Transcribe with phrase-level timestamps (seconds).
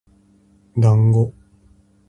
[0.79, 1.31] だんご